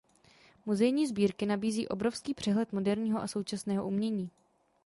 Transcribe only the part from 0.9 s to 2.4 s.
sbírky nabízí obrovský